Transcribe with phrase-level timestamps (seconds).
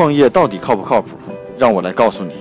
[0.00, 1.08] 创业到底靠不靠谱？
[1.58, 2.32] 让我来告诉你。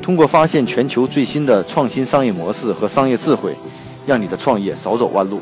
[0.00, 3.54] 通过发现全球最新的创新商业模式和商业智慧，
[4.06, 5.40] 让你的创业少走弯路。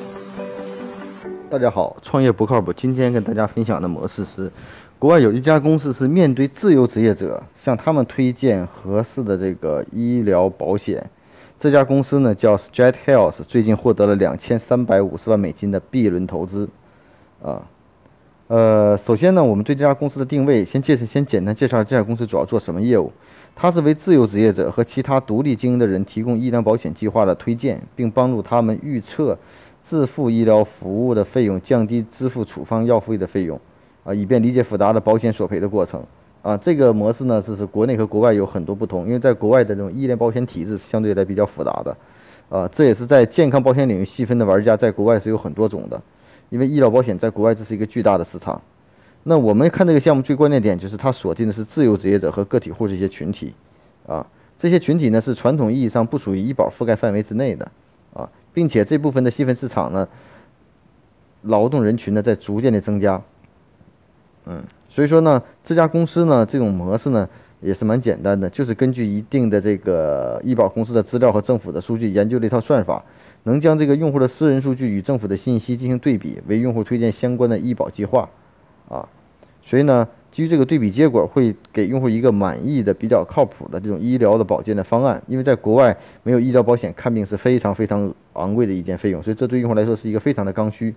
[1.49, 2.73] 大家好，创业不靠谱。
[2.73, 4.51] 今天跟大家分享的模式是，
[4.99, 11.09] 国外有一家公司是面对自由职业者，向他们推荐合适的这个医疗保险。
[11.57, 16.69] 这家公司呢叫 Straight Health，最近获得了两千三百五十万美金的 B 轮投资。
[17.41, 17.63] 啊。
[18.49, 23.13] 呃首先呢，我们对这家公司的定位，先介绍，先简单介绍这家公司主要做什么业务。
[23.55, 29.37] 它是为自由职业者和其他独立经营的人提供医疗保险计划的推荐，并帮助他们预测
[29.83, 33.61] 自付医疗服务的费用，降低支付处方药费的费用，
[34.03, 36.03] 啊，以便理解复杂的保险索赔的过程。
[36.41, 41.97] 啊，这个模式呢，是是国内和国外有很多不同，因为在国外的这种医疗保险体制相对来比较复杂的，
[42.49, 46.01] 啊，这也是在健康保险领域细分的玩家在国外是有很多种的。
[46.51, 48.61] 因为医疗保险在国外这是一个巨大的市场，
[49.25, 53.53] 那我们看这个项目最关键点就是它锁定的是自由职业者和个体户这些群体，
[54.07, 54.27] 啊，
[54.59, 57.71] 这些群体呢是传统意义上不属于医保覆盖范围之内的，
[58.15, 60.09] 啊，并且这部分的细分市场呢，
[61.43, 63.21] 劳动人群呢在逐渐的增加，
[64.49, 67.29] 嗯，所以说呢，这家公司呢这种模式呢
[67.61, 73.05] 也是蛮简单的，就是根据一定的这个医保公司的资料和政府的数据研究了一套算法。
[73.45, 78.29] 能将这个用户的私人数据与政府的信息进行对比，为用户推荐相关的医保计划，
[78.89, 79.09] 啊，
[79.63, 85.23] 所以呢，基于这个对比结果，会给用户一个满意的、比较靠谱的这种医疗的保健的方案。
[85.29, 90.95] 因为在国外没有医疗保险，看病是非常非常昂贵的一件费用，所以这对用户来说是一个非常的刚需，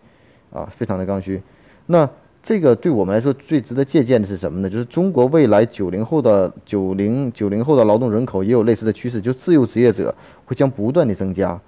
[0.52, 1.42] 啊，非常的刚需。
[1.86, 2.10] 那
[2.44, 4.70] 这个对我们来说最值得借鉴的是什么呢？
[4.70, 10.14] 就是中国未来九零后的九零九零后的劳动人口也有类似的趋势，就自由职业者
[10.45, 11.59] 会将不断的增加。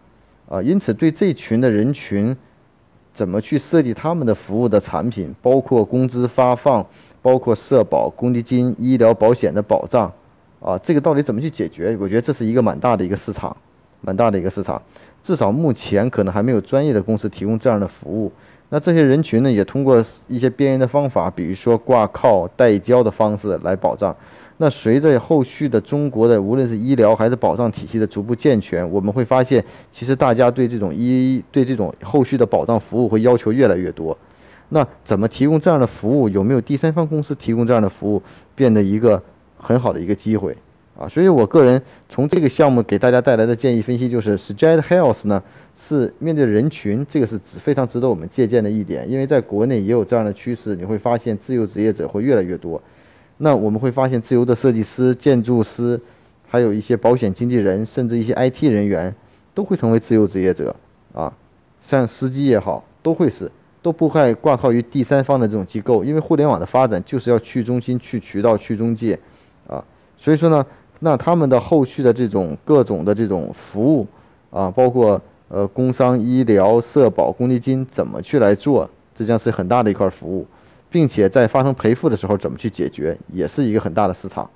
[0.49, 2.35] 啊，因此对这群的人群，
[3.13, 6.85] 怎么去设计他们的服务的产品，包括工资发放，
[7.21, 10.11] 包括社保、公积金、医疗保险的保障，
[10.59, 11.95] 啊，这个到底怎么去解决？
[12.01, 13.55] 我觉得这是一个蛮大的一个市场，
[14.01, 14.81] 蛮大的一个市场。
[15.21, 18.31] 至少目前可能还没有专业的公司提供这样的服务。
[18.73, 24.15] 那这些人群呢，也通过一些边缘的方法，比如说挂靠、代交的方式来保障。
[24.57, 34.17] 那随着后续的中国的无论是医疗还是保障体系的逐步健全，我们会发现，其实大家对这种医对这种后续的保障服务会要求越来越多。
[34.69, 36.27] 那怎么提供这样的服务？
[36.27, 38.19] 有没有第三方公司提供这样的服务，
[38.55, 39.21] 变得一个
[39.55, 40.57] 很好的一个机会
[40.97, 41.07] 啊？
[41.07, 45.41] 所以我个人从这个项目给大家带来的建议分析就是 s t r a t Health 呢
[45.75, 52.81] 是面对人群，这个是值非常值得我们借鉴的一点，因为在国内也有这样的趋势，你会发现自由职业者会越来越多。
[53.37, 55.99] 那我们会发现，自由的设计师、建筑师，
[56.47, 59.13] 还有一些保险经纪人，甚至一些 IT 人员，
[59.55, 60.73] 都会成为自由职业者
[61.13, 61.33] 啊。
[61.81, 69.19] 像司机也好，都会是，都不会挂靠于第三方的这种机构，因为互联网的发展就是要去中心、去渠道、去中介
[69.67, 69.83] 啊。
[70.15, 70.65] 所以说呢，
[71.03, 74.07] 那他们的后续的这种各种的这种服务
[74.49, 80.47] 啊，包括呃工伤、医疗、社保、公积金怎么去来做，这将是很大的一块服务。
[80.89, 84.47] 并且在发生赔付的时候怎么去解决，也是一个很大的市场。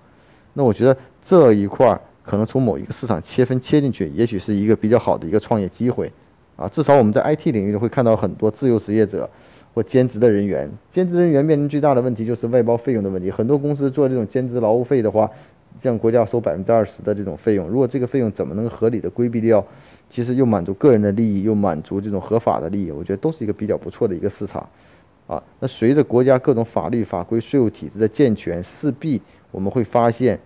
[0.54, 6.14] 那我觉得这一块可能从某一个市场切分切进去，也许是一个比较好的一个创业机会
[6.56, 6.70] 啊。
[6.70, 9.28] 至少我们在 IT 领域会看到很多自由职业者
[9.74, 10.70] 或兼职的人员。
[10.92, 13.32] 兼职人员面临最大的问题就是外包费用的问题。
[13.32, 15.28] 很多公司做这种兼职劳务费的话，
[15.78, 17.68] 向国家收百分之二十的这种费用。
[17.68, 19.66] 如果这个费用怎么能合理的规避掉，
[20.10, 24.68] 其实又满足个人的利益，又满足这种合法的利益，我觉得都是一个比较不错的一个市场。
[25.28, 30.40] 啊，那随着国家各种法律法规、税务体制的健全，势必我们会发现，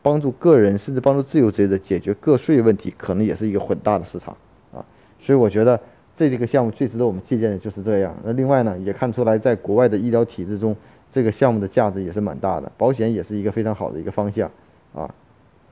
[0.00, 4.34] 帮助个人甚至帮助自由职业者解决个税问题，可能也是一个很大的市场
[4.72, 4.82] 啊。
[5.20, 5.78] 所以我觉得
[6.14, 8.14] 这几个项目最值得我们借鉴的就是这样。
[8.24, 10.76] 那另外呢，也看出来在国外的医疗体制中，
[11.10, 14.50] 这个项目的价值也是蛮大的，保险也是一个非常好的一个方向
[14.94, 15.12] 啊。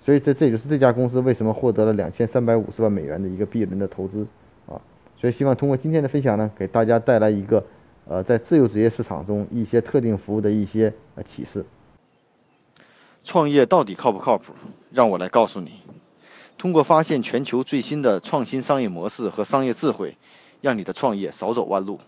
[0.00, 4.26] 所以这这就是这家公司为什么获得了两千三百五十万美元的一个 B 轮的投资
[4.66, 4.80] 啊。
[5.16, 7.64] 所以希望通过今天的分享呢，给大家带来一个。
[8.08, 11.64] 呃，在自由职业市场中，一些特定服务的一些呃启示。
[13.22, 14.52] 创业到底靠不靠谱？
[14.90, 15.79] 让我来告诉你。
[16.60, 20.14] 通过发现全球最新的创新商业模式和商业智慧，
[20.60, 21.98] 让你的创业少走弯路。